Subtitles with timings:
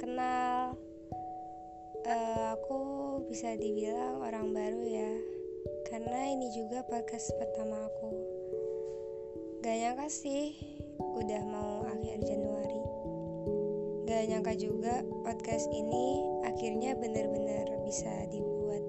[0.00, 0.72] kenal.
[2.00, 2.80] Uh, aku
[3.28, 5.12] bisa dibilang orang baru ya,
[5.92, 8.08] karena ini juga podcast pertama aku.
[9.60, 10.56] Gak nyangka sih,
[10.96, 12.82] udah mau akhir Januari.
[14.08, 18.84] Gak nyangka juga podcast ini akhirnya bener-bener bisa dibuat.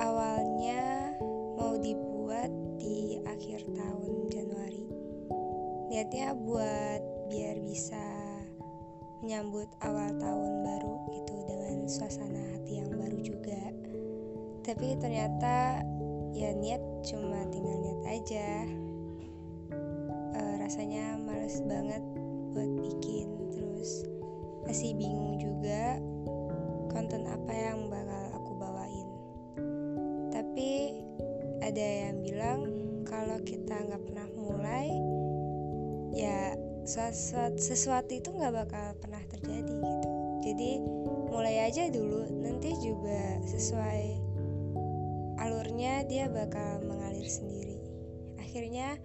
[0.00, 1.20] Awalnya
[1.60, 2.48] mau dibuat
[2.80, 4.88] di akhir tahun Januari.
[5.92, 8.11] Niatnya buat biar bisa
[9.22, 13.62] menyambut awal tahun baru gitu dengan suasana hati yang baru juga.
[14.66, 15.86] Tapi ternyata
[16.34, 18.50] ya niat cuma tinggal niat aja.
[20.58, 22.02] Rasanya males banget
[22.50, 23.30] buat bikin.
[23.54, 24.10] Terus
[24.66, 26.02] masih bingung juga
[26.90, 29.08] konten apa yang bakal aku bawain.
[30.34, 30.98] Tapi
[31.62, 32.60] ada yang bilang
[33.06, 34.90] kalau kita nggak pernah mulai
[36.10, 40.08] ya sesuatu, itu nggak bakal pernah terjadi gitu.
[40.42, 40.70] Jadi
[41.30, 44.18] mulai aja dulu nanti juga sesuai
[45.38, 47.78] alurnya dia bakal mengalir sendiri.
[48.42, 48.98] Akhirnya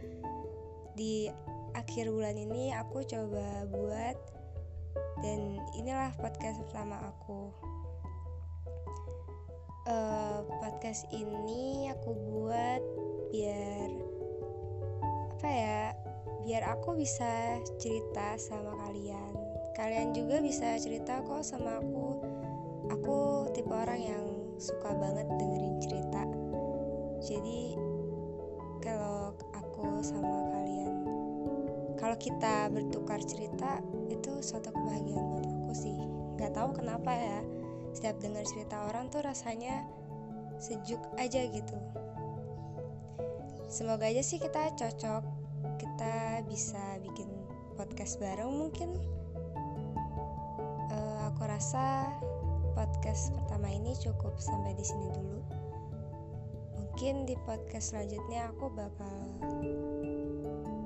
[0.98, 1.30] di
[1.78, 4.17] akhir bulan ini aku coba buat
[5.22, 7.53] dan inilah podcast pertama aku.
[9.88, 12.83] Uh, podcast ini aku buat
[13.31, 13.88] biar
[15.38, 16.07] apa ya
[16.48, 19.36] biar aku bisa cerita sama kalian.
[19.76, 22.23] Kalian juga bisa cerita kok sama aku.
[22.88, 26.23] Aku tipe orang yang suka banget dengerin cerita.
[27.20, 27.76] Jadi
[28.80, 30.48] kalau aku sama
[32.08, 35.98] kalau kita bertukar cerita itu suatu kebahagiaan buat aku sih.
[36.39, 37.44] Nggak tahu kenapa ya
[37.92, 39.84] setiap dengar cerita orang tuh rasanya
[40.56, 41.76] sejuk aja gitu.
[43.67, 45.47] Semoga aja sih kita cocok
[45.98, 47.26] kita bisa bikin
[47.73, 49.02] podcast bareng mungkin
[50.94, 52.14] uh, aku rasa
[52.77, 55.42] podcast pertama ini cukup sampai di sini dulu
[56.77, 59.10] mungkin di podcast selanjutnya aku bakal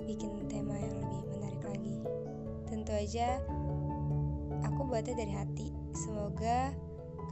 [0.08, 1.97] bikin tema yang lebih menarik lagi.
[2.72, 3.44] Tentu aja
[4.63, 5.75] aku buatnya dari hati.
[5.91, 6.72] Semoga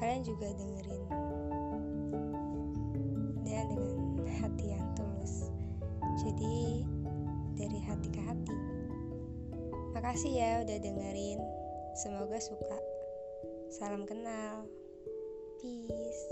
[0.04, 1.04] kalian juga dengerin
[3.48, 5.48] dan dengan hati yang tulus.
[6.20, 6.69] Jadi
[8.30, 8.56] hati.
[9.98, 11.42] Makasih ya udah dengerin.
[11.98, 12.78] Semoga suka.
[13.74, 14.70] Salam kenal.
[15.58, 16.24] Peace.